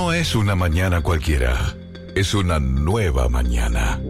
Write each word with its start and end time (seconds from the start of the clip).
No 0.00 0.14
es 0.14 0.34
una 0.34 0.54
mañana 0.54 1.02
cualquiera, 1.02 1.76
es 2.14 2.32
una 2.32 2.58
nueva 2.58 3.28
mañana. 3.28 4.00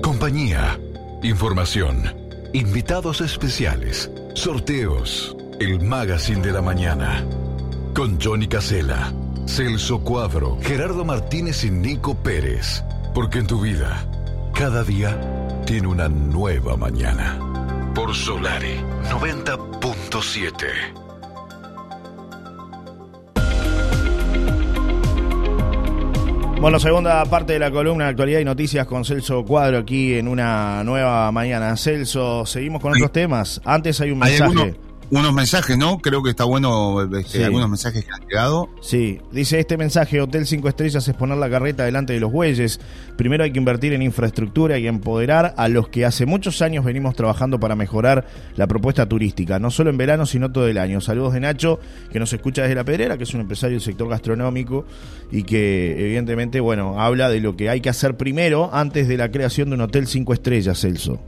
Compañía, 0.00 0.78
información, 1.24 2.14
invitados 2.52 3.20
especiales, 3.20 4.12
sorteos, 4.36 5.36
el 5.58 5.80
magazine 5.80 6.40
de 6.40 6.52
la 6.52 6.62
mañana. 6.62 7.26
Con 7.96 8.20
Johnny 8.20 8.46
Casella, 8.46 9.12
Celso 9.48 10.04
Cuadro, 10.04 10.56
Gerardo 10.62 11.04
Martínez 11.04 11.64
y 11.64 11.70
Nico 11.72 12.14
Pérez. 12.14 12.84
Porque 13.12 13.40
en 13.40 13.48
tu 13.48 13.60
vida, 13.60 14.06
cada 14.54 14.84
día 14.84 15.18
tiene 15.66 15.88
una 15.88 16.08
nueva 16.08 16.76
mañana. 16.76 17.40
Por 17.92 18.14
Solari 18.14 18.76
90.7. 19.10 21.03
Bueno, 26.64 26.80
segunda 26.80 27.22
parte 27.26 27.52
de 27.52 27.58
la 27.58 27.70
columna 27.70 28.04
de 28.04 28.10
actualidad 28.12 28.40
y 28.40 28.44
noticias 28.46 28.86
con 28.86 29.04
Celso 29.04 29.44
Cuadro 29.44 29.76
aquí 29.76 30.14
en 30.14 30.26
una 30.26 30.82
nueva 30.82 31.30
mañana. 31.30 31.76
Celso, 31.76 32.46
seguimos 32.46 32.80
con 32.80 32.94
otros 32.94 33.12
temas. 33.12 33.60
Antes 33.66 34.00
hay 34.00 34.10
un 34.10 34.20
mensaje 34.20 34.74
unos 35.10 35.32
mensajes, 35.32 35.76
¿no? 35.76 35.98
Creo 35.98 36.22
que 36.22 36.30
está 36.30 36.44
bueno 36.44 37.02
este, 37.16 37.44
algunos 37.44 37.68
mensajes 37.68 38.04
que 38.04 38.12
han 38.12 38.20
llegado. 38.26 38.68
Sí, 38.80 39.20
dice 39.32 39.60
este 39.60 39.76
mensaje, 39.76 40.20
Hotel 40.20 40.46
5 40.46 40.68
Estrellas 40.68 41.06
es 41.06 41.14
poner 41.14 41.38
la 41.38 41.50
carreta 41.50 41.84
delante 41.84 42.12
de 42.12 42.20
los 42.20 42.32
bueyes. 42.32 42.80
Primero 43.16 43.44
hay 43.44 43.52
que 43.52 43.58
invertir 43.58 43.92
en 43.92 44.02
infraestructura 44.02 44.78
y 44.78 44.86
empoderar 44.86 45.54
a 45.56 45.68
los 45.68 45.88
que 45.88 46.04
hace 46.04 46.26
muchos 46.26 46.62
años 46.62 46.84
venimos 46.84 47.14
trabajando 47.14 47.60
para 47.60 47.76
mejorar 47.76 48.26
la 48.56 48.66
propuesta 48.66 49.08
turística, 49.08 49.58
no 49.58 49.70
solo 49.70 49.90
en 49.90 49.96
verano, 49.96 50.26
sino 50.26 50.50
todo 50.50 50.66
el 50.68 50.78
año. 50.78 51.00
Saludos 51.00 51.34
de 51.34 51.40
Nacho, 51.40 51.78
que 52.10 52.18
nos 52.18 52.32
escucha 52.32 52.62
desde 52.62 52.74
La 52.74 52.84
Pedrera, 52.84 53.16
que 53.16 53.24
es 53.24 53.34
un 53.34 53.40
empresario 53.40 53.74
del 53.74 53.82
sector 53.82 54.08
gastronómico 54.08 54.84
y 55.30 55.42
que 55.42 55.92
evidentemente, 55.98 56.60
bueno, 56.60 57.00
habla 57.00 57.28
de 57.28 57.40
lo 57.40 57.56
que 57.56 57.70
hay 57.70 57.80
que 57.80 57.88
hacer 57.88 58.16
primero 58.16 58.70
antes 58.72 59.08
de 59.08 59.16
la 59.16 59.30
creación 59.30 59.68
de 59.68 59.76
un 59.76 59.82
Hotel 59.82 60.06
5 60.06 60.32
Estrellas, 60.32 60.80
Celso. 60.80 61.20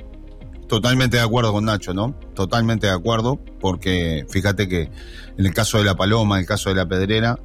Totalmente 0.68 1.18
de 1.18 1.22
acuerdo 1.22 1.52
con 1.52 1.64
Nacho, 1.64 1.94
¿no? 1.94 2.14
Totalmente 2.34 2.88
de 2.88 2.92
acuerdo, 2.92 3.38
porque 3.60 4.26
fíjate 4.28 4.68
que 4.68 4.90
en 5.38 5.46
el 5.46 5.54
caso 5.54 5.78
de 5.78 5.84
la 5.84 5.94
Paloma, 5.94 6.36
en 6.36 6.40
el 6.40 6.46
caso 6.46 6.70
de 6.70 6.76
la 6.76 6.86
Pedrera, 6.86 7.38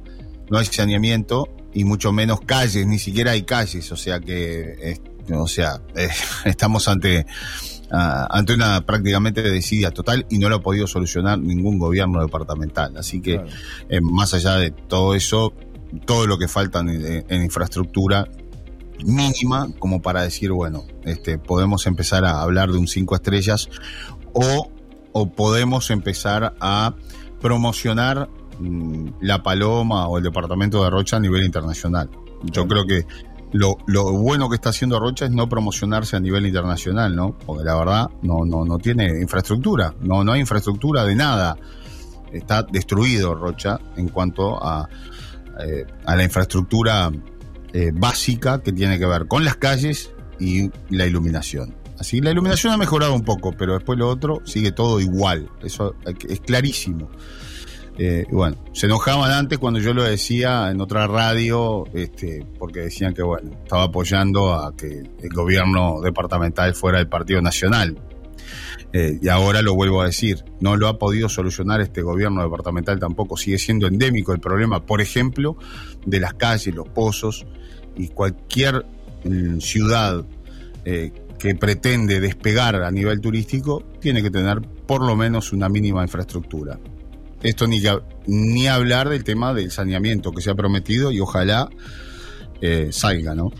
no 0.50 0.58
hay 0.58 0.66
saneamiento 0.66 1.48
y 1.72 1.84
mucho 1.84 2.12
menos 2.12 2.40
calles, 2.40 2.86
ni 2.86 2.98
siquiera 2.98 3.32
hay 3.32 3.42
calles, 3.42 3.90
o 3.92 3.96
sea 3.96 4.18
que, 4.18 4.98
o 5.32 5.46
sea, 5.46 5.80
eh, 5.94 6.08
estamos 6.44 6.88
ante, 6.88 7.24
ante 7.90 8.54
una 8.54 8.84
prácticamente 8.84 9.40
desidia 9.42 9.92
total 9.92 10.26
y 10.28 10.38
no 10.38 10.48
lo 10.48 10.56
ha 10.56 10.62
podido 10.62 10.88
solucionar 10.88 11.38
ningún 11.38 11.78
gobierno 11.78 12.20
departamental. 12.20 12.96
Así 12.96 13.20
que, 13.20 13.40
eh, 13.88 14.00
más 14.00 14.34
allá 14.34 14.56
de 14.56 14.72
todo 14.72 15.14
eso, 15.14 15.52
todo 16.06 16.26
lo 16.26 16.38
que 16.38 16.48
falta 16.48 16.80
en 16.80 17.42
infraestructura 17.42 18.28
mínima 19.04 19.68
como 19.78 20.02
para 20.02 20.22
decir, 20.22 20.52
bueno, 20.52 20.84
este, 21.04 21.38
podemos 21.38 21.86
empezar 21.86 22.24
a 22.24 22.42
hablar 22.42 22.70
de 22.70 22.78
un 22.78 22.88
cinco 22.88 23.14
estrellas 23.14 23.68
o, 24.32 24.70
o 25.12 25.30
podemos 25.30 25.90
empezar 25.90 26.54
a 26.60 26.94
promocionar 27.40 28.28
mm, 28.58 29.08
la 29.20 29.42
Paloma 29.42 30.08
o 30.08 30.18
el 30.18 30.24
departamento 30.24 30.82
de 30.82 30.90
Rocha 30.90 31.16
a 31.16 31.20
nivel 31.20 31.44
internacional. 31.44 32.10
Yo 32.44 32.66
creo 32.66 32.86
que 32.86 33.06
lo, 33.52 33.76
lo, 33.86 34.12
bueno 34.12 34.48
que 34.48 34.54
está 34.54 34.70
haciendo 34.70 34.98
Rocha 34.98 35.26
es 35.26 35.30
no 35.30 35.48
promocionarse 35.48 36.16
a 36.16 36.20
nivel 36.20 36.46
internacional, 36.46 37.14
¿no? 37.14 37.36
Porque 37.38 37.64
la 37.64 37.76
verdad 37.76 38.10
no, 38.22 38.44
no, 38.46 38.64
no 38.64 38.78
tiene 38.78 39.20
infraestructura, 39.20 39.94
no, 40.00 40.24
no 40.24 40.32
hay 40.32 40.40
infraestructura 40.40 41.04
de 41.04 41.14
nada. 41.14 41.56
Está 42.32 42.62
destruido 42.62 43.34
Rocha 43.34 43.78
en 43.96 44.08
cuanto 44.08 44.64
a, 44.64 44.88
eh, 45.60 45.84
a 46.06 46.16
la 46.16 46.24
infraestructura 46.24 47.10
eh, 47.72 47.90
básica 47.92 48.62
que 48.62 48.72
tiene 48.72 48.98
que 48.98 49.06
ver 49.06 49.26
con 49.26 49.44
las 49.44 49.56
calles 49.56 50.12
y 50.38 50.70
la 50.90 51.06
iluminación. 51.06 51.74
Así, 51.98 52.20
la 52.20 52.30
iluminación 52.30 52.72
ha 52.72 52.76
mejorado 52.76 53.14
un 53.14 53.22
poco, 53.22 53.52
pero 53.52 53.74
después 53.74 53.98
lo 53.98 54.08
otro 54.08 54.40
sigue 54.44 54.72
todo 54.72 54.98
igual. 54.98 55.48
Eso 55.62 55.94
es 56.28 56.40
clarísimo. 56.40 57.08
Eh, 57.98 58.24
bueno, 58.30 58.56
se 58.72 58.86
enojaban 58.86 59.30
antes 59.30 59.58
cuando 59.58 59.78
yo 59.78 59.92
lo 59.92 60.02
decía 60.02 60.70
en 60.70 60.80
otra 60.80 61.06
radio, 61.06 61.84
este, 61.92 62.44
porque 62.58 62.80
decían 62.80 63.12
que 63.12 63.22
bueno, 63.22 63.50
estaba 63.62 63.84
apoyando 63.84 64.54
a 64.54 64.74
que 64.74 65.02
el 65.22 65.32
gobierno 65.32 66.00
departamental 66.00 66.74
fuera 66.74 66.98
el 66.98 67.08
Partido 67.08 67.42
Nacional. 67.42 67.98
Eh, 68.92 69.18
y 69.22 69.28
ahora 69.28 69.62
lo 69.62 69.74
vuelvo 69.74 70.02
a 70.02 70.06
decir, 70.06 70.44
no 70.60 70.76
lo 70.76 70.88
ha 70.88 70.98
podido 70.98 71.28
solucionar 71.28 71.80
este 71.80 72.02
gobierno 72.02 72.42
departamental 72.42 72.98
tampoco. 72.98 73.36
Sigue 73.36 73.58
siendo 73.58 73.86
endémico 73.86 74.32
el 74.32 74.40
problema, 74.40 74.84
por 74.84 75.00
ejemplo, 75.00 75.56
de 76.04 76.20
las 76.20 76.34
calles, 76.34 76.74
los 76.74 76.88
pozos 76.88 77.46
y 77.96 78.08
cualquier 78.08 78.84
mm, 79.24 79.58
ciudad 79.58 80.24
eh, 80.84 81.12
que 81.38 81.54
pretende 81.54 82.20
despegar 82.20 82.76
a 82.76 82.90
nivel 82.90 83.20
turístico 83.20 83.82
tiene 84.00 84.22
que 84.22 84.30
tener 84.30 84.60
por 84.86 85.04
lo 85.04 85.16
menos 85.16 85.52
una 85.52 85.68
mínima 85.68 86.02
infraestructura. 86.02 86.78
Esto 87.42 87.66
ni, 87.66 87.82
ni 88.26 88.68
hablar 88.68 89.08
del 89.08 89.24
tema 89.24 89.52
del 89.52 89.70
saneamiento 89.70 90.30
que 90.32 90.40
se 90.40 90.50
ha 90.50 90.54
prometido 90.54 91.10
y 91.10 91.18
ojalá 91.18 91.68
eh, 92.60 92.90
salga, 92.92 93.34
¿no? 93.34 93.50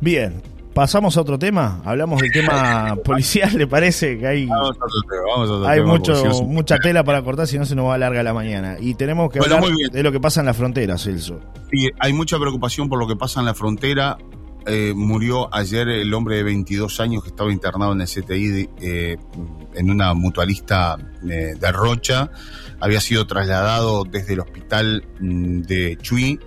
Bien, 0.00 0.42
pasamos 0.78 1.16
a 1.16 1.22
otro 1.22 1.40
tema. 1.40 1.82
Hablamos 1.84 2.20
del 2.20 2.30
tema 2.30 2.94
policial, 3.04 3.50
¿le 3.58 3.66
parece? 3.66 4.16
Que 4.16 4.28
hay, 4.28 4.46
vamos 4.46 4.76
a 4.80 4.84
otro 4.84 5.00
tema, 5.10 5.22
vamos 5.28 5.50
a 5.50 5.52
otro 5.54 5.68
hay 5.68 5.82
mucho, 5.82 6.44
mucha 6.44 6.78
tela 6.78 7.02
para 7.02 7.20
cortar, 7.22 7.48
si 7.48 7.58
no 7.58 7.66
se 7.66 7.74
nos 7.74 7.86
va 7.86 7.96
a 7.96 7.98
larga 7.98 8.22
la 8.22 8.32
mañana. 8.32 8.76
Y 8.78 8.94
tenemos 8.94 9.28
que 9.32 9.40
hablar 9.40 9.64
de 9.64 10.02
lo 10.04 10.12
que 10.12 10.20
pasa 10.20 10.38
en 10.38 10.46
la 10.46 10.54
frontera, 10.54 10.96
Celso. 10.96 11.40
Sí, 11.72 11.90
hay 11.98 12.12
mucha 12.12 12.38
preocupación 12.38 12.88
por 12.88 13.00
lo 13.00 13.08
que 13.08 13.16
pasa 13.16 13.40
en 13.40 13.46
la 13.46 13.54
frontera. 13.54 14.18
Eh, 14.66 14.92
murió 14.94 15.52
ayer 15.52 15.88
el 15.88 16.14
hombre 16.14 16.36
de 16.36 16.44
22 16.44 17.00
años 17.00 17.24
que 17.24 17.30
estaba 17.30 17.50
internado 17.50 17.92
en 17.92 18.00
el 18.02 18.06
CTI 18.06 18.68
eh, 18.80 19.16
en 19.74 19.90
una 19.90 20.14
mutualista 20.14 20.96
eh, 21.28 21.56
de 21.58 21.72
Rocha. 21.72 22.30
Había 22.78 23.00
sido 23.00 23.26
trasladado 23.26 24.04
desde 24.04 24.34
el 24.34 24.40
hospital 24.40 25.04
mm, 25.18 25.62
de 25.62 25.98
Chuy 26.00 26.38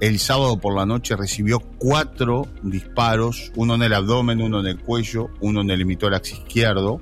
el 0.00 0.18
sábado 0.18 0.58
por 0.58 0.74
la 0.74 0.86
noche 0.86 1.16
recibió 1.16 1.60
cuatro 1.78 2.46
disparos, 2.62 3.52
uno 3.56 3.74
en 3.74 3.82
el 3.82 3.94
abdomen, 3.94 4.40
uno 4.40 4.60
en 4.60 4.66
el 4.66 4.78
cuello, 4.78 5.30
uno 5.40 5.60
en 5.60 5.70
el 5.70 5.80
hemitórax 5.80 6.32
izquierdo. 6.32 7.00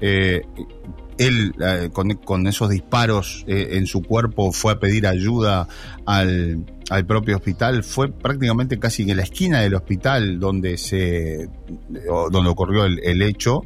Eh, 0.00 0.42
él 1.18 1.52
eh, 1.60 1.90
con, 1.92 2.46
esos 2.46 2.70
disparos 2.70 3.44
eh, 3.48 3.70
en 3.72 3.86
su 3.86 4.02
cuerpo 4.02 4.52
fue 4.52 4.72
a 4.72 4.78
pedir 4.78 5.06
ayuda 5.06 5.66
al, 6.06 6.64
propio 7.06 7.36
hospital. 7.36 7.82
Fue 7.82 8.10
prácticamente 8.12 8.78
casi 8.78 9.10
en 9.10 9.16
la 9.16 9.24
esquina 9.24 9.60
del 9.60 9.74
hospital 9.74 10.38
donde 10.38 10.78
se 10.78 11.48
donde 12.30 12.48
ocurrió 12.48 12.84
el 12.84 13.22
hecho 13.22 13.62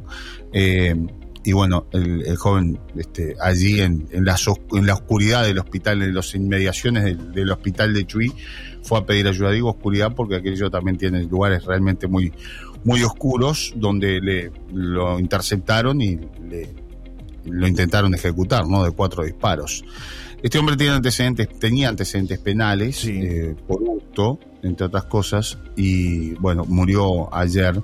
y 1.45 1.51
bueno, 1.51 1.87
el, 1.91 2.35
joven 2.37 2.79
este, 2.95 3.35
allí 3.39 3.81
en, 3.81 4.07
en, 4.11 4.23
la, 4.23 4.37
en 4.71 4.85
la 4.85 4.93
oscuridad 4.93 5.43
del 5.43 5.59
hospital, 5.59 6.01
en 6.01 6.15
las 6.15 6.33
inmediaciones 6.35 7.17
del, 7.33 7.51
hospital 7.51 7.93
de 7.93 8.05
Chuy, 8.05 8.33
fue 8.81 8.99
a 8.99 9.05
pedir 9.05 9.27
ayuda. 9.27 9.51
Digo 9.51 9.69
oscuridad 9.69 10.13
porque 10.15 10.37
aquello 10.37 10.69
también 10.69 10.97
tiene 10.97 11.23
lugares 11.23 11.65
realmente 11.65 12.07
muy, 12.07 12.31
muy 12.85 13.03
oscuros 13.03 13.73
donde 13.75 14.21
le, 14.21 14.51
lo 14.73 15.19
interceptaron 15.19 16.01
y 16.01 16.15
le, 16.49 16.73
lo 17.45 17.67
intentaron 17.67 18.13
ejecutar, 18.13 18.65
¿no? 18.65 18.83
De 18.83 18.91
cuatro 18.91 19.23
disparos. 19.23 19.83
Este 20.41 20.59
hombre 20.59 20.75
tiene 20.75 20.93
antecedentes, 20.95 21.47
tenía 21.59 21.89
antecedentes 21.89 22.39
penales 22.39 23.05
eh, 23.05 23.55
por 23.65 23.79
gusto, 23.81 24.39
entre 24.61 24.87
otras 24.87 25.05
cosas, 25.05 25.57
y 25.75 26.33
bueno, 26.35 26.65
murió 26.65 27.33
ayer 27.33 27.81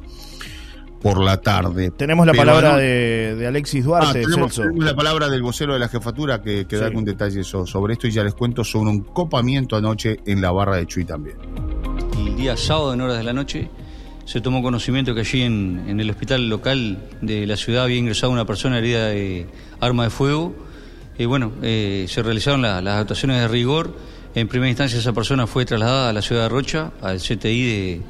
por 1.01 1.23
la 1.23 1.41
tarde. 1.41 1.91
Tenemos 1.91 2.25
la 2.25 2.33
palabra 2.33 2.77
de, 2.77 3.45
Alexis 3.47 3.83
Duarte. 3.83 4.19
Ah, 4.19 4.25
tenemos, 4.25 4.57
la 4.77 4.95
palabra 4.95 5.29
del 5.29 5.41
vocero 5.41 5.73
de 5.73 5.79
la 5.79 5.87
jefatura 5.87 6.41
que, 6.41 6.65
da 6.65 6.85
algún 6.85 7.05
detalle 7.05 7.43
sobre 7.43 7.93
esto 7.93 8.07
y 8.07 8.11
ya 8.11 8.23
les 8.23 8.33
cuento 8.33 8.63
sobre 8.63 8.89
un 8.89 9.01
copamiento 9.01 9.75
anoche 9.75 10.19
en 10.25 10.41
la 10.41 10.51
barra 10.51 10.77
de 10.77 10.87
Chuy 10.87 11.05
también. 11.05 11.37
El 12.17 12.35
día 12.35 12.57
sábado 12.57 12.93
en 12.93 13.01
horas 13.01 13.17
de 13.17 13.23
la 13.23 13.33
noche 13.33 13.69
se 14.25 14.41
tomó 14.41 14.61
conocimiento 14.61 15.15
que 15.15 15.21
allí 15.21 15.41
en, 15.41 15.99
el 15.99 16.09
hospital 16.09 16.49
local 16.49 16.99
de 17.21 17.47
la 17.47 17.57
ciudad 17.57 17.83
había 17.83 17.97
ingresado 17.97 18.31
una 18.31 18.45
persona 18.45 18.77
herida 18.77 19.07
de 19.07 19.47
arma 19.79 20.03
de 20.03 20.09
fuego. 20.09 20.53
Y 21.17 21.25
bueno, 21.25 21.51
eh, 21.61 22.05
se 22.07 22.21
realizaron 22.21 22.61
las 22.61 22.85
actuaciones 22.85 23.41
de 23.41 23.47
rigor. 23.47 23.95
En 24.35 24.47
primera 24.47 24.69
instancia 24.69 24.99
esa 24.99 25.13
persona 25.13 25.47
fue 25.47 25.65
trasladada 25.65 26.09
a 26.09 26.13
la 26.13 26.21
ciudad 26.21 26.43
de 26.43 26.49
Rocha, 26.49 26.91
al 27.01 27.17
CTI 27.17 27.63
de 27.63 28.01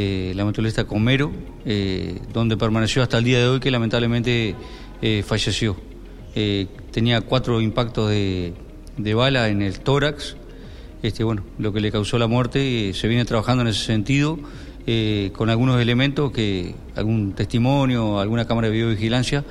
eh, 0.00 0.32
la 0.36 0.44
motorista 0.44 0.84
Comero, 0.84 1.32
eh, 1.66 2.20
donde 2.32 2.56
permaneció 2.56 3.02
hasta 3.02 3.18
el 3.18 3.24
día 3.24 3.40
de 3.40 3.48
hoy 3.48 3.58
que 3.58 3.68
lamentablemente 3.68 4.54
eh, 5.02 5.24
falleció. 5.26 5.74
tenía 6.92 7.20
cuatro 7.22 7.60
impactos 7.60 8.08
de, 8.08 8.54
bala 9.16 9.48
en 9.48 9.60
el 9.60 9.80
tórax, 9.80 10.36
este, 11.02 11.24
bueno, 11.24 11.42
lo 11.58 11.72
que 11.72 11.80
le 11.80 11.90
causó 11.90 12.16
la 12.16 12.28
muerte. 12.28 12.94
se 12.94 13.08
viene 13.08 13.24
trabajando 13.24 13.62
en 13.62 13.68
ese 13.70 13.84
sentido 13.84 14.38
con 15.32 15.50
algunos 15.50 15.80
elementos, 15.80 16.30
que 16.30 16.76
algún 16.94 17.32
testimonio, 17.32 18.20
alguna 18.20 18.46
cámara 18.46 18.68
de 18.68 18.74
videovigilancia 18.74 19.44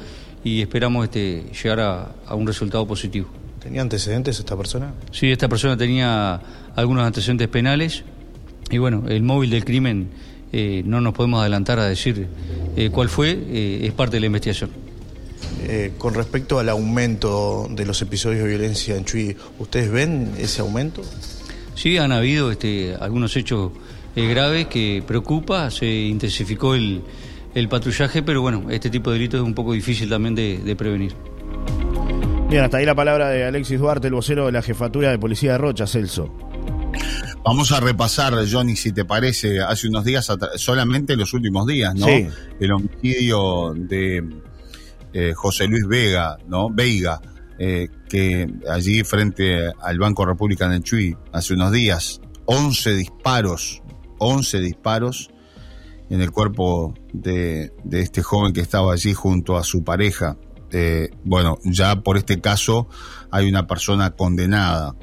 y 0.46 0.62
esperamos 0.62 1.04
este, 1.04 1.44
llegar 1.62 1.82
a, 2.26 2.36
un 2.36 2.48
resultado 2.48 2.88
positivo. 2.88 3.28
¿Tenía 3.60 3.82
antecedentes 3.82 4.40
esta 4.40 4.56
persona? 4.56 4.94
Sí, 5.12 5.30
esta 5.30 5.50
persona 5.50 5.76
tenía 5.76 6.40
algunos 6.74 7.04
antecedentes 7.04 7.50
penales 7.50 8.06
y 8.72 8.78
bueno, 8.78 9.04
el 9.10 9.24
móvil 9.24 9.50
del 9.50 9.66
crimen 9.66 10.10
eh, 10.52 10.84
no 10.86 11.02
nos 11.02 11.14
podemos 11.14 11.42
adelantar 11.42 11.80
a 11.80 11.86
decir 11.86 12.28
eh, 12.76 12.90
cuál 12.92 13.10
fue, 13.10 13.32
eh, 13.32 13.82
es 13.84 13.94
parte 13.94 14.18
de 14.18 14.22
la 14.22 14.26
investigación. 14.28 14.70
con 15.98 16.14
respecto 16.14 16.60
al 16.60 16.70
aumento 16.70 17.68
de 17.70 17.86
los 17.86 18.02
episodios 18.02 18.44
de 18.44 18.50
violencia 18.50 18.96
en 18.96 19.06
Chuy, 19.06 19.36
¿ustedes 19.60 19.92
ven 19.92 20.32
ese 20.38 20.62
aumento? 20.62 21.02
Sí, 21.76 21.98
han 21.98 22.12
habido 22.12 22.52
este, 22.52 22.96
algunos 23.00 23.36
hechos 23.36 23.72
graves 24.16 24.68
que 24.68 25.04
preocupa, 25.06 25.70
se 25.70 25.86
intensificó 25.86 26.76
el, 26.76 27.04
patrullaje, 27.70 28.24
pero 28.24 28.42
bueno, 28.42 28.66
este 28.70 28.90
tipo 28.90 29.12
de 29.12 29.18
delitos 29.18 29.42
es 29.42 29.46
un 29.46 29.54
poco 29.54 29.74
difícil 29.74 30.10
también 30.10 30.36
de 30.36 30.76
prevenir. 30.76 31.14
Bien, 32.50 32.64
hasta 32.64 32.78
ahí 32.78 32.86
la 32.86 32.96
palabra 32.96 33.28
de 33.28 33.44
Alexis 33.44 33.78
Duarte, 33.78 34.08
el 34.08 34.14
vocero 34.14 34.46
de 34.46 34.54
la 34.54 34.62
jefatura 34.62 35.12
de 35.12 35.20
policía 35.20 35.52
de 35.54 35.58
Rocha, 35.58 35.86
Celso. 35.86 36.47
Vamos 37.44 37.72
a 37.72 37.80
repasar, 37.80 38.34
Johnny, 38.51 38.75
si 38.75 38.92
te 38.92 39.06
parece, 39.06 39.62
hace 39.62 39.88
unos 39.88 40.04
días, 40.04 40.30
solamente 40.56 41.16
los 41.16 41.34
últimos 41.34 41.66
días, 41.66 41.95
¿no? 41.95 42.06
Sí. 42.06 42.28
El 42.60 42.72
homicidio 42.74 43.74
de 43.75 44.24
eh, 45.13 45.34
José 45.34 45.68
Luis 45.68 45.88
Vega, 45.88 46.38
¿no? 46.48 46.69
Veiga, 46.69 47.22
eh, 47.57 47.88
que 48.10 48.48
allí 48.69 49.04
frente 49.04 49.72
al 49.81 49.98
Banco 49.98 50.25
República 50.25 50.74
en 50.74 50.84
Chuy, 50.84 51.16
hace 51.31 51.54
unos 51.54 51.72
días, 51.72 52.22
11 52.45 52.95
disparos, 52.95 53.81
11 54.19 54.60
disparos 54.60 55.31
en 56.10 56.22
el 56.22 56.31
cuerpo 56.31 56.94
de, 57.13 57.74
de 57.83 58.01
este 58.01 58.22
joven 58.22 58.54
que 58.54 58.62
estaba 58.62 58.94
allí 58.94 59.13
junto 59.13 59.57
a 59.57 59.63
su 59.63 59.83
pareja. 59.83 60.38
Eh, 60.72 61.10
bueno, 61.24 61.57
ya 61.63 62.01
por 62.01 62.18
este 62.18 62.42
caso 62.42 62.88
hay 63.31 63.48
una 63.48 63.68
persona 63.68 64.12
condenada, 64.12 64.95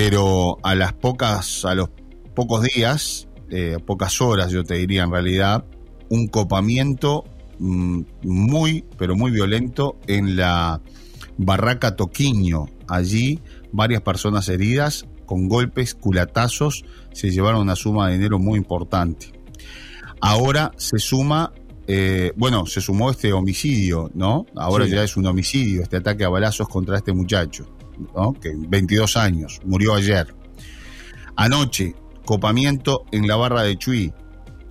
pero 0.00 0.58
a 0.62 0.76
las 0.76 0.92
pocas, 0.92 1.64
a 1.64 1.74
los 1.74 1.90
pocos 2.32 2.62
días, 2.62 3.26
eh, 3.50 3.78
pocas 3.84 4.20
horas 4.20 4.52
yo 4.52 4.62
te 4.62 4.74
diría 4.74 5.02
en 5.02 5.10
realidad, 5.10 5.64
un 6.08 6.28
copamiento 6.28 7.24
mm, 7.58 8.02
muy, 8.22 8.84
pero 8.96 9.16
muy 9.16 9.32
violento 9.32 9.98
en 10.06 10.36
la 10.36 10.80
barraca 11.36 11.96
Toquiño. 11.96 12.66
Allí 12.86 13.40
varias 13.72 14.02
personas 14.02 14.48
heridas 14.48 15.04
con 15.26 15.48
golpes, 15.48 15.96
culatazos, 15.96 16.84
se 17.12 17.32
llevaron 17.32 17.62
una 17.62 17.74
suma 17.74 18.06
de 18.06 18.18
dinero 18.18 18.38
muy 18.38 18.56
importante. 18.56 19.32
Ahora 20.20 20.70
se 20.76 21.00
suma 21.00 21.52
eh, 21.88 22.32
bueno, 22.36 22.66
se 22.66 22.80
sumó 22.80 23.10
este 23.10 23.32
homicidio, 23.32 24.12
¿no? 24.14 24.46
Ahora 24.54 24.86
ya 24.86 25.02
es 25.02 25.16
un 25.16 25.26
homicidio, 25.26 25.82
este 25.82 25.96
ataque 25.96 26.22
a 26.22 26.28
balazos 26.28 26.68
contra 26.68 26.98
este 26.98 27.12
muchacho, 27.12 27.66
¿no? 28.14 28.32
Que 28.34 28.52
22 28.56 29.16
años, 29.16 29.60
murió 29.64 29.94
ayer. 29.94 30.34
Anoche, 31.36 31.94
copamiento 32.24 33.04
en 33.12 33.26
la 33.26 33.36
barra 33.36 33.62
de 33.62 33.76
Chuy. 33.78 34.12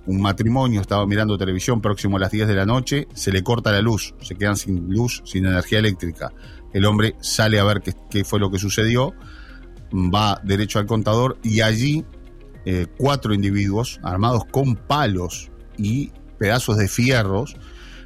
Un 0.06 0.20
matrimonio 0.20 0.80
estaba 0.80 1.06
mirando 1.06 1.36
televisión 1.36 1.80
próximo 1.80 2.16
a 2.16 2.20
las 2.20 2.30
10 2.30 2.48
de 2.48 2.54
la 2.54 2.64
noche, 2.64 3.08
se 3.14 3.30
le 3.30 3.42
corta 3.42 3.72
la 3.72 3.82
luz, 3.82 4.14
se 4.20 4.36
quedan 4.36 4.56
sin 4.56 4.88
luz, 4.88 5.22
sin 5.24 5.44
energía 5.44 5.80
eléctrica. 5.80 6.32
El 6.72 6.86
hombre 6.86 7.14
sale 7.20 7.58
a 7.58 7.64
ver 7.64 7.82
qué, 7.82 8.24
fue 8.24 8.38
lo 8.38 8.50
que 8.50 8.58
sucedió, 8.58 9.12
va 9.92 10.40
derecho 10.44 10.78
al 10.78 10.86
contador 10.86 11.38
y 11.42 11.60
allí 11.60 12.04
eh, 12.64 12.86
cuatro 12.96 13.34
individuos 13.34 14.00
armados 14.02 14.44
con 14.44 14.76
palos 14.76 15.50
y 15.76 16.12
pedazos 16.38 16.76
de 16.76 16.88
fierros, 16.88 17.56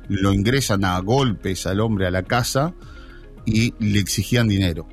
lo 0.09 0.33
ingresan 0.33 0.85
a 0.85 0.99
golpes 1.01 1.67
al 1.67 1.81
hombre 1.81 2.07
a 2.07 2.11
la 2.11 2.23
casa 2.23 2.75
y 3.45 3.75
le 3.79 3.99
exigían 3.99 4.49
dinero. 4.49 4.89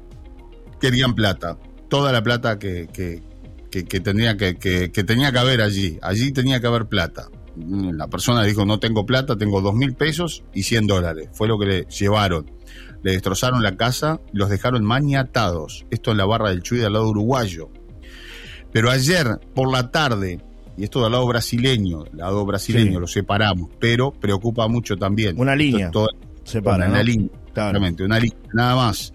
Querían 0.79 1.13
plata, 1.13 1.57
toda 1.89 2.11
la 2.11 2.23
plata 2.23 2.57
que, 2.59 2.87
que, 2.91 3.21
que, 3.69 3.99
tenía 3.99 4.37
que, 4.37 4.57
que, 4.57 5.03
tenía 5.03 5.31
que 5.31 5.39
haber 5.39 5.61
allí. 5.61 5.99
Allí 6.01 6.31
tenía 6.31 6.59
que 6.59 6.67
haber 6.67 6.85
plata. 6.85 7.29
La 7.55 8.07
persona 8.07 8.43
dijo, 8.43 8.65
no 8.65 8.79
tengo 8.79 9.05
plata, 9.05 9.35
tengo 9.35 9.61
dos 9.61 9.75
mil 9.75 9.93
pesos 9.93 10.43
y 10.53 10.63
100 10.63 10.87
dólares. 10.87 11.29
Fue 11.33 11.47
lo 11.47 11.59
que 11.59 11.65
le 11.65 11.85
llevaron. 11.85 12.49
Le 13.03 13.11
destrozaron 13.11 13.63
la 13.63 13.75
casa, 13.75 14.21
los 14.33 14.49
dejaron 14.49 14.83
maniatados. 14.85 15.85
Esto 15.89 16.11
en 16.11 16.17
la 16.17 16.25
barra 16.25 16.49
del 16.49 16.61
Chuy 16.61 16.79
del 16.79 16.93
lado 16.93 17.09
uruguayo. 17.09 17.69
Pero 18.71 18.91
ayer 18.91 19.39
por 19.53 19.71
la 19.71 19.91
tarde, 19.91 20.39
y 20.77 20.83
esto 20.83 21.01
del 21.03 21.11
lado 21.11 21.27
brasileño, 21.27 22.05
lado 22.13 22.45
brasileño 22.45 22.99
lo 22.99 23.07
separamos, 23.07 23.69
pero 23.79 24.11
preocupa 24.11 24.67
mucho 24.67 24.95
también. 24.95 25.39
Una 25.39 25.55
línea. 25.55 25.91
Separa, 26.43 26.87
una, 26.87 27.03
línea, 27.03 27.29
claramente, 27.53 28.03
una 28.03 28.19
línea, 28.19 28.37
nada 28.53 28.75
más. 28.75 29.13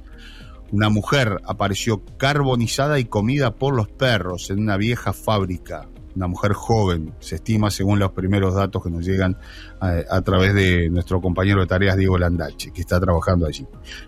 Una 0.72 0.88
mujer 0.88 1.40
apareció 1.44 2.02
carbonizada 2.16 2.98
y 2.98 3.04
comida 3.04 3.54
por 3.54 3.74
los 3.74 3.88
perros 3.88 4.50
en 4.50 4.60
una 4.60 4.76
vieja 4.76 5.12
fábrica. 5.12 5.88
Una 6.16 6.28
mujer 6.28 6.52
joven, 6.52 7.12
se 7.18 7.36
estima 7.36 7.70
según 7.70 7.98
los 7.98 8.12
primeros 8.12 8.54
datos 8.54 8.82
que 8.82 8.90
nos 8.90 9.04
llegan 9.04 9.36
a, 9.80 10.20
través 10.22 10.54
de 10.54 10.88
nuestro 10.88 11.20
compañero 11.20 11.60
de 11.60 11.66
tareas 11.66 11.96
Diego 11.96 12.18
Landache, 12.18 12.72
que 12.72 12.80
está 12.80 13.00
trabajando 13.00 13.46
allí. 13.46 13.66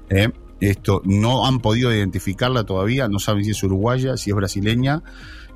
¿Eh? 0.08 0.30
Esto 0.60 1.02
no 1.04 1.46
han 1.46 1.58
podido 1.58 1.92
identificarla 1.92 2.64
todavía, 2.64 3.08
no 3.08 3.18
saben 3.18 3.44
si 3.44 3.50
es 3.50 3.62
uruguaya, 3.62 4.16
si 4.16 4.30
es 4.30 4.36
brasileña 4.36 5.02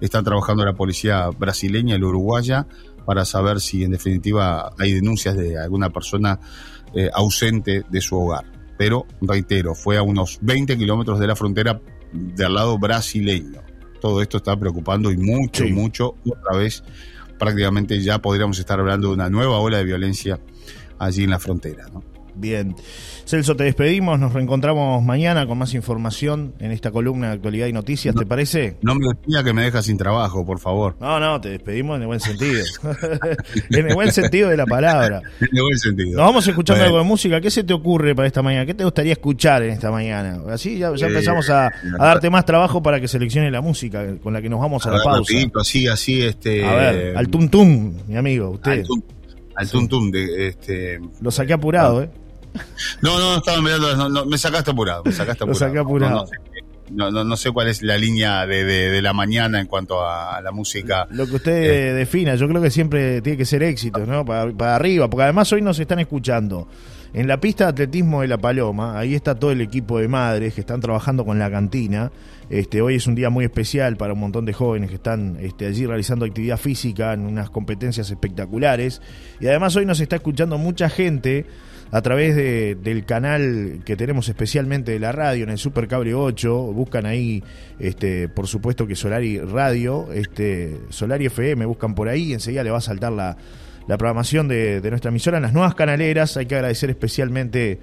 están 0.00 0.24
trabajando 0.24 0.64
la 0.64 0.74
policía 0.74 1.28
brasileña 1.28 1.96
y 1.96 2.00
la 2.00 2.06
uruguaya 2.06 2.66
para 3.04 3.24
saber 3.24 3.60
si 3.60 3.84
en 3.84 3.92
definitiva 3.92 4.72
hay 4.78 4.92
denuncias 4.92 5.36
de 5.36 5.58
alguna 5.58 5.90
persona 5.90 6.40
eh, 6.94 7.10
ausente 7.12 7.84
de 7.88 8.00
su 8.00 8.16
hogar. 8.16 8.44
Pero, 8.80 9.04
reitero, 9.20 9.74
fue 9.74 9.98
a 9.98 10.02
unos 10.02 10.38
20 10.40 10.78
kilómetros 10.78 11.20
de 11.20 11.26
la 11.26 11.36
frontera 11.36 11.78
del 12.14 12.54
lado 12.54 12.78
brasileño. 12.78 13.60
Todo 14.00 14.22
esto 14.22 14.38
está 14.38 14.58
preocupando 14.58 15.12
y 15.12 15.18
mucho, 15.18 15.66
mucho. 15.66 16.14
Otra 16.24 16.56
vez, 16.56 16.82
prácticamente 17.38 18.00
ya 18.00 18.22
podríamos 18.22 18.58
estar 18.58 18.80
hablando 18.80 19.08
de 19.08 19.14
una 19.16 19.28
nueva 19.28 19.58
ola 19.58 19.76
de 19.76 19.84
violencia 19.84 20.40
allí 20.98 21.24
en 21.24 21.28
la 21.28 21.38
frontera. 21.38 21.88
¿no? 21.92 22.02
Bien. 22.40 22.74
Celso, 23.26 23.54
te 23.54 23.64
despedimos, 23.64 24.18
nos 24.18 24.32
reencontramos 24.32 25.02
mañana 25.04 25.46
con 25.46 25.58
más 25.58 25.74
información 25.74 26.54
en 26.58 26.72
esta 26.72 26.90
columna 26.90 27.28
de 27.28 27.34
actualidad 27.34 27.66
y 27.66 27.72
noticias, 27.72 28.14
¿te 28.14 28.26
parece? 28.26 28.76
No 28.82 28.94
me 28.94 29.06
decía 29.06 29.44
que 29.44 29.52
me 29.52 29.62
dejas 29.62 29.84
sin 29.84 29.96
trabajo, 29.96 30.44
por 30.44 30.58
favor. 30.58 30.96
No, 31.00 31.20
no, 31.20 31.40
te 31.40 31.50
despedimos 31.50 31.96
en 31.96 32.02
el 32.02 32.06
buen 32.08 32.18
sentido. 32.18 32.64
en 33.70 33.88
el 33.88 33.94
buen 33.94 34.10
sentido 34.10 34.48
de 34.48 34.56
la 34.56 34.66
palabra. 34.66 35.22
En 35.40 35.56
el 35.56 35.62
buen 35.62 35.78
sentido. 35.78 36.16
Nos 36.16 36.26
vamos 36.26 36.46
escuchando 36.46 36.84
algo 36.84 36.98
de 36.98 37.04
música. 37.04 37.40
¿Qué 37.40 37.50
se 37.50 37.64
te 37.64 37.72
ocurre 37.72 38.14
para 38.14 38.26
esta 38.26 38.42
mañana? 38.42 38.66
¿Qué 38.66 38.74
te 38.74 38.84
gustaría 38.84 39.12
escuchar 39.12 39.62
en 39.62 39.70
esta 39.70 39.90
mañana? 39.90 40.40
Así 40.48 40.78
ya, 40.78 40.88
empezamos 40.88 41.48
a, 41.50 41.70
darte 41.98 42.30
más 42.30 42.44
trabajo 42.44 42.82
para 42.82 43.00
que 43.00 43.08
seleccione 43.08 43.50
la 43.50 43.60
música 43.60 44.16
con 44.22 44.32
la 44.32 44.42
que 44.42 44.48
nos 44.48 44.60
vamos 44.60 44.86
a, 44.86 44.90
la 44.90 45.02
pausa. 45.02 45.32
así, 45.60 45.86
así, 45.86 46.22
este... 46.22 46.64
A 46.64 46.74
ver, 46.74 47.16
al 47.16 47.28
tum 47.28 47.48
tum, 47.48 47.92
mi 48.06 48.16
amigo, 48.16 48.50
usted. 48.50 48.84
Al 49.56 49.68
tum 49.68 49.88
tum, 49.88 50.10
de, 50.10 50.48
este... 50.48 51.00
Lo 51.20 51.30
saqué 51.30 51.52
apurado, 51.52 52.02
¿eh? 52.02 52.10
No, 53.02 53.18
no, 53.18 53.36
estaba 53.38 53.60
mirando, 53.60 54.08
no, 54.08 54.26
me 54.26 54.38
sacaste 54.38 54.70
apurado, 54.70 55.02
me 55.04 55.12
sacaste 55.12 55.44
apurado. 55.44 55.58
saqué 55.58 55.78
apurado. 55.78 56.26
No, 56.90 57.10
no, 57.10 57.36
sé 57.36 57.52
cuál 57.52 57.68
es 57.68 57.82
la 57.82 57.96
línea 57.96 58.46
de, 58.46 58.64
de, 58.64 59.00
la 59.00 59.12
mañana 59.12 59.60
en 59.60 59.66
cuanto 59.68 60.04
a, 60.04 60.40
la 60.40 60.50
música. 60.50 61.06
Lo 61.10 61.26
que 61.26 61.36
usted 61.36 61.52
eh. 61.52 61.92
defina, 61.94 62.34
yo 62.34 62.48
creo 62.48 62.60
que 62.60 62.70
siempre 62.70 63.22
tiene 63.22 63.38
que 63.38 63.44
ser 63.44 63.62
éxito, 63.62 64.04
¿no? 64.06 64.24
Para, 64.24 64.50
para 64.52 64.74
arriba, 64.74 65.08
porque 65.08 65.22
además 65.22 65.52
hoy 65.52 65.62
nos 65.62 65.78
están 65.78 66.00
escuchando. 66.00 66.66
En 67.12 67.26
la 67.26 67.40
pista 67.40 67.64
de 67.64 67.70
atletismo 67.70 68.22
de 68.22 68.28
La 68.28 68.38
Paloma, 68.38 68.96
ahí 68.96 69.14
está 69.16 69.34
todo 69.34 69.50
el 69.50 69.60
equipo 69.60 69.98
de 69.98 70.06
madres 70.06 70.54
que 70.54 70.60
están 70.60 70.80
trabajando 70.80 71.24
con 71.24 71.40
la 71.40 71.50
cantina. 71.50 72.12
Este, 72.48 72.82
hoy 72.82 72.96
es 72.96 73.06
un 73.08 73.16
día 73.16 73.30
muy 73.30 73.44
especial 73.44 73.96
para 73.96 74.12
un 74.12 74.20
montón 74.20 74.44
de 74.44 74.52
jóvenes 74.52 74.90
que 74.90 74.96
están 74.96 75.36
este, 75.40 75.66
allí 75.66 75.86
realizando 75.86 76.24
actividad 76.24 76.56
física 76.56 77.12
en 77.12 77.22
unas 77.22 77.50
competencias 77.50 78.10
espectaculares. 78.10 79.02
Y 79.40 79.48
además 79.48 79.74
hoy 79.74 79.86
nos 79.86 79.98
está 79.98 80.16
escuchando 80.16 80.56
mucha 80.56 80.88
gente 80.88 81.46
a 81.92 82.02
través 82.02 82.36
de, 82.36 82.76
del 82.76 83.04
canal 83.04 83.80
que 83.84 83.96
tenemos 83.96 84.28
especialmente 84.28 84.92
de 84.92 84.98
la 85.00 85.12
radio 85.12 85.44
en 85.44 85.50
el 85.50 85.58
Super 85.58 85.88
Cable 85.88 86.14
8. 86.14 86.72
Buscan 86.72 87.06
ahí, 87.06 87.42
este, 87.78 88.28
por 88.28 88.46
supuesto 88.46 88.86
que 88.86 88.94
Solari 88.94 89.38
Radio, 89.38 90.12
este, 90.12 90.78
Solari 90.90 91.26
FM, 91.26 91.66
buscan 91.66 91.94
por 91.94 92.08
ahí 92.08 92.30
y 92.30 92.32
enseguida 92.32 92.62
le 92.62 92.70
va 92.70 92.78
a 92.78 92.82
saltar 92.82 93.12
la, 93.12 93.36
programación 93.86 94.46
de, 94.46 94.80
de 94.80 94.90
nuestra 94.90 95.08
emisora 95.08 95.38
en 95.38 95.42
las 95.42 95.52
nuevas 95.52 95.74
canaleras. 95.74 96.36
Hay 96.36 96.46
que 96.46 96.54
agradecer 96.54 96.90
especialmente 96.90 97.80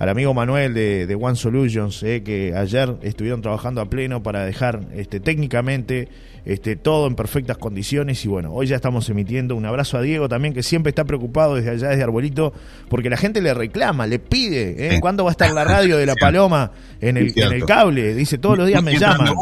al 0.00 0.08
amigo 0.08 0.32
Manuel 0.32 0.72
de, 0.72 1.06
de 1.06 1.14
One 1.14 1.36
Solutions, 1.36 2.02
eh, 2.02 2.22
que 2.22 2.54
ayer 2.56 2.96
estuvieron 3.02 3.42
trabajando 3.42 3.82
a 3.82 3.90
pleno 3.90 4.22
para 4.22 4.46
dejar 4.46 4.80
este, 4.94 5.20
técnicamente 5.20 6.08
este, 6.46 6.74
todo 6.74 7.06
en 7.06 7.14
perfectas 7.14 7.58
condiciones. 7.58 8.24
Y 8.24 8.28
bueno, 8.28 8.50
hoy 8.50 8.66
ya 8.66 8.76
estamos 8.76 9.10
emitiendo 9.10 9.54
un 9.54 9.66
abrazo 9.66 9.98
a 9.98 10.00
Diego 10.00 10.26
también, 10.26 10.54
que 10.54 10.62
siempre 10.62 10.88
está 10.88 11.04
preocupado 11.04 11.56
desde 11.56 11.72
allá, 11.72 11.88
desde 11.90 12.02
Arbolito, 12.02 12.54
porque 12.88 13.10
la 13.10 13.18
gente 13.18 13.42
le 13.42 13.52
reclama, 13.52 14.06
le 14.06 14.18
pide, 14.18 14.94
¿eh? 14.94 15.00
¿cuándo 15.02 15.24
va 15.24 15.30
a 15.30 15.32
estar 15.32 15.52
la 15.52 15.64
radio 15.64 15.98
de 15.98 16.06
la 16.06 16.14
Paloma 16.14 16.72
en 16.98 17.18
el, 17.18 17.38
en 17.38 17.52
el 17.52 17.66
cable? 17.66 18.14
Dice, 18.14 18.38
todos 18.38 18.56
los 18.56 18.66
días 18.66 18.82
me 18.82 18.98
llaman. 18.98 19.34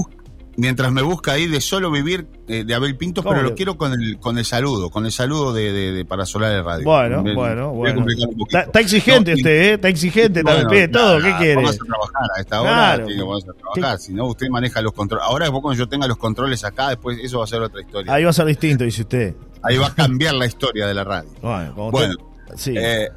Mientras 0.58 0.92
me 0.92 1.00
busca 1.02 1.32
ahí 1.32 1.46
de 1.46 1.60
solo 1.60 1.90
vivir 1.90 2.26
eh, 2.48 2.64
de 2.64 2.74
Abel 2.74 2.96
Pinto, 2.96 3.22
¿Cómo 3.22 3.34
pero 3.34 3.48
lo 3.48 3.54
quiero 3.54 3.78
con 3.78 3.92
el, 3.92 4.18
con 4.18 4.36
el 4.38 4.44
saludo, 4.44 4.90
con 4.90 5.06
el 5.06 5.12
saludo 5.12 5.52
de, 5.54 5.72
de, 5.72 5.92
de 5.92 6.04
para 6.04 6.26
Solar 6.26 6.50
de 6.52 6.62
Radio. 6.62 6.84
Bueno, 6.84 7.22
Me- 7.22 7.34
bueno, 7.34 7.70
bueno. 7.72 8.04
Está, 8.46 8.60
está 8.62 8.80
exigente 8.80 9.30
No, 9.30 9.36
usted, 9.36 9.50
¿eh? 9.50 9.72
Está 9.74 9.88
exigente, 9.88 10.42
Bueno, 10.42 10.60
también 10.62 10.90
todo. 10.92 11.16
¿Qué 11.22 11.34
quiere? 11.38 11.54
Vamos 11.56 11.76
a 11.80 11.84
trabajar 11.84 12.22
a 12.36 12.40
esta 12.40 12.60
hora, 12.60 12.70
Claro. 12.72 13.06
que 13.06 13.16
ponerse 13.24 13.48
a 13.50 13.52
trabajar. 13.54 13.98
Si 14.00 14.12
no, 14.12 14.26
usted 14.26 14.48
maneja 14.50 14.82
los 14.82 14.92
controles. 14.92 15.26
Ahora, 15.26 15.44
después 15.46 15.62
cuando 15.62 15.78
yo 15.78 15.88
tenga 15.88 16.06
los 16.06 16.18
controles 16.18 16.64
acá, 16.64 16.88
después 16.90 17.18
eso 17.22 17.38
va 17.38 17.44
a 17.44 17.46
ser 17.46 17.62
otra 17.62 17.80
historia. 17.80 18.12
Ahí 18.12 18.24
va 18.24 18.30
a 18.30 18.32
ser 18.34 18.46
distinto, 18.46 18.84
dice 18.84 19.02
usted. 19.02 19.34
Ahí 19.62 19.76
va 19.78 19.86
a 19.86 19.94
cambiar 19.94 20.34
la 20.34 20.46
historia 20.46 20.86
de 20.86 20.94
la 20.94 21.04
radio. 21.04 21.30
Bueno, 21.40 21.74
como 21.74 21.90
Bueno, 21.92 22.14
usted- 22.48 22.56
sí. 22.56 22.74
Eh, 22.76 23.08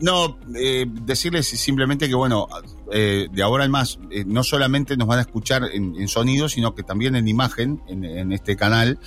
no, 0.00 0.38
eh, 0.54 0.86
decirles 0.88 1.46
simplemente 1.48 2.08
que, 2.08 2.14
bueno, 2.14 2.46
eh, 2.92 3.26
de 3.32 3.42
ahora 3.42 3.64
en 3.64 3.70
más, 3.70 3.98
eh, 4.10 4.24
no 4.26 4.44
solamente 4.44 4.96
nos 4.96 5.08
van 5.08 5.18
a 5.18 5.22
escuchar 5.22 5.64
en, 5.72 5.94
en 6.00 6.06
sonido, 6.08 6.48
sino 6.48 6.74
que 6.74 6.82
también 6.84 7.16
en 7.16 7.26
imagen 7.26 7.80
en, 7.88 8.04
en 8.04 8.32
este 8.32 8.56
canal. 8.56 8.98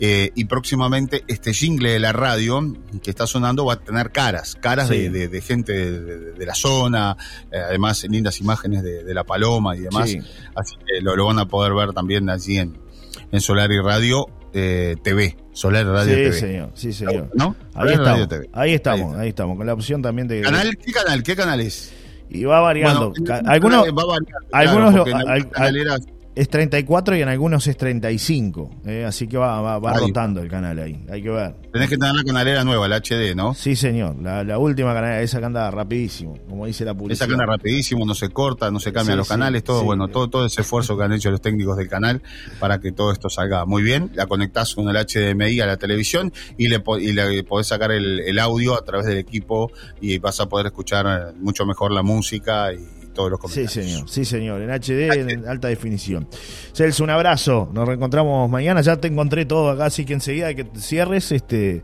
eh, 0.00 0.30
y 0.34 0.44
próximamente 0.46 1.24
este 1.28 1.52
jingle 1.54 1.90
de 1.92 1.98
la 2.00 2.12
radio 2.12 2.60
que 3.02 3.10
está 3.10 3.26
sonando 3.26 3.64
va 3.64 3.74
a 3.74 3.80
tener 3.80 4.10
caras, 4.10 4.56
caras 4.60 4.88
Sí. 4.88 4.96
de, 4.96 5.10
de- 5.10 5.28
de 5.28 5.40
gente 5.40 5.72
de, 6.32 6.46
la 6.46 6.54
zona, 6.54 7.16
eh, 7.52 7.58
además 7.58 8.04
lindas 8.08 8.40
imágenes 8.40 8.82
de, 8.82 9.04
de 9.04 9.14
la 9.14 9.24
paloma 9.24 9.76
y 9.76 9.80
demás. 9.80 10.10
Sí. 10.10 10.18
Así 10.54 10.74
que 10.86 11.00
lo, 11.00 11.14
lo 11.16 11.26
van 11.26 11.38
a 11.38 11.46
poder 11.46 11.74
ver 11.74 11.92
también 11.92 12.28
allí 12.30 12.58
en, 12.58 12.78
en 13.30 13.40
Solar 13.40 13.70
y 13.70 13.78
Radio 13.80 14.26
eh, 14.52 14.96
TV. 15.02 15.36
Solar 15.52 15.84
Radio 15.86 16.14
sí, 16.14 16.22
TV. 16.22 16.32
señor, 16.32 16.70
sí, 16.74 16.92
señor. 16.92 17.30
¿No? 17.34 17.56
Ahí 17.74 17.92
y 17.92 17.96
Radio 17.96 18.22
estamos, 18.24 18.28
TV. 18.28 18.48
ahí 18.52 18.74
estamos, 18.74 19.14
Ahí 19.14 19.20
ahí 19.22 19.28
estamos, 19.30 19.56
con 19.56 19.66
la 19.66 19.72
opción 19.74 20.02
también 20.02 20.28
de... 20.28 20.40
¿Canal? 20.42 20.76
¿Qué 20.76 20.92
canal? 20.92 21.22
¿Qué 21.22 21.34
canal 21.36 21.60
es? 21.60 21.92
Y 22.30 22.44
va 22.44 22.60
variando. 22.60 23.12
Bueno, 23.18 23.40
algunos 23.50 23.86
va 23.86 24.04
variando, 24.04 24.48
algunos 24.52 25.06
al- 25.14 25.50
al- 25.54 26.00
es 26.40 26.48
34 26.48 27.16
y 27.16 27.22
en 27.22 27.28
algunos 27.28 27.66
es 27.66 27.76
35. 27.76 28.70
eh, 28.86 29.04
así 29.04 29.26
que 29.26 29.36
va, 29.36 29.60
va, 29.60 29.78
va 29.78 29.94
rotando 29.94 30.40
el 30.40 30.48
canal 30.48 30.78
ahí. 30.78 31.04
Hay 31.10 31.22
que 31.22 31.30
ver. 31.30 31.54
tenés 31.72 31.88
que 31.88 31.96
tener 31.98 32.14
la 32.14 32.22
canalera 32.22 32.62
nueva, 32.64 32.86
la 32.86 32.98
HD, 33.00 33.34
¿no? 33.34 33.54
Sí, 33.54 33.74
señor. 33.74 34.16
La, 34.22 34.44
la 34.44 34.58
última 34.58 34.94
canal, 34.94 35.20
esa 35.22 35.40
que 35.40 35.46
anda 35.46 35.68
rapidísimo, 35.70 36.38
como 36.48 36.66
dice 36.66 36.84
la 36.84 36.94
publicidad. 36.94 37.28
Esa 37.28 37.36
cana 37.36 37.44
rapidísimo, 37.46 38.06
no 38.06 38.14
se 38.14 38.28
corta, 38.28 38.70
no 38.70 38.78
se 38.78 38.92
cambian 38.92 39.14
Sí, 39.14 39.18
los 39.18 39.26
sí, 39.26 39.32
canales, 39.34 39.64
todo, 39.64 39.80
sí. 39.80 39.86
bueno, 39.86 40.08
todo, 40.08 40.28
todo 40.28 40.46
ese 40.46 40.60
esfuerzo 40.60 40.96
que 40.96 41.04
han 41.04 41.12
hecho 41.12 41.30
los 41.30 41.40
técnicos 41.40 41.76
del 41.76 41.88
canal 41.88 42.22
para 42.60 42.78
que 42.78 42.92
todo 42.92 43.10
esto 43.12 43.28
salga 43.28 43.64
muy 43.64 43.82
bien. 43.82 44.10
La 44.14 44.26
conectás 44.26 44.74
con 44.74 44.88
el 44.88 44.96
HDMI 44.96 45.60
a 45.60 45.66
la 45.66 45.76
televisión 45.76 46.32
y 46.56 46.68
le, 46.68 46.82
y 47.00 47.12
le 47.12 47.42
podés 47.44 47.66
sacar 47.66 47.90
el, 47.90 48.20
el 48.20 48.38
audio 48.38 48.74
a 48.78 48.84
través 48.84 49.06
del 49.06 49.18
equipo 49.18 49.72
y 50.00 50.18
vas 50.18 50.38
a 50.40 50.48
poder 50.48 50.66
escuchar 50.66 51.06
eh, 51.06 51.36
mucho 51.40 51.66
mejor 51.66 51.90
la 51.90 52.02
música 52.02 52.72
y 52.72 52.97
todos 53.18 53.30
los 53.32 53.40
Sí, 53.40 53.42
comentarios. 53.64 53.72
señor, 53.72 54.08
sí, 54.08 54.24
señor, 54.24 54.62
en 54.62 54.70
HD, 54.70 55.32
en 55.32 55.48
alta 55.48 55.66
definición. 55.68 56.28
Celso, 56.72 57.02
un 57.02 57.10
abrazo, 57.10 57.68
nos 57.74 57.86
reencontramos 57.86 58.48
mañana, 58.48 58.80
ya 58.80 58.96
te 58.96 59.08
encontré 59.08 59.44
todo 59.44 59.70
acá, 59.70 59.86
así 59.86 60.04
que 60.04 60.12
enseguida 60.14 60.54
que 60.54 60.66
cierres, 60.76 61.32
este 61.32 61.82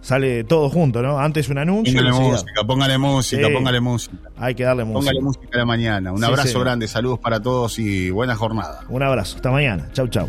sale 0.00 0.44
todo 0.44 0.70
junto, 0.70 1.02
¿no? 1.02 1.18
Antes 1.18 1.48
un 1.48 1.58
anuncio. 1.58 1.92
Póngale 2.00 2.16
música, 2.16 2.64
póngale 2.64 2.98
música, 2.98 3.46
Sí. 3.48 3.52
póngale 3.52 3.80
música. 3.80 4.16
Hay 4.36 4.54
que 4.54 4.62
darle 4.62 4.84
música. 4.84 5.00
Póngale 5.00 5.20
música 5.20 5.48
a 5.52 5.58
la 5.58 5.64
mañana. 5.64 6.12
Un 6.12 6.18
Sí, 6.18 6.24
abrazo 6.24 6.48
señor. 6.48 6.64
grande, 6.64 6.86
saludos 6.86 7.18
para 7.18 7.40
todos 7.42 7.78
y 7.80 8.10
buena 8.10 8.36
jornada. 8.36 8.82
Un 8.88 9.02
abrazo, 9.02 9.34
hasta 9.36 9.50
mañana. 9.50 9.88
Chau, 9.92 10.06
chau. 10.06 10.28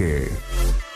Albuquerque. 0.00 0.89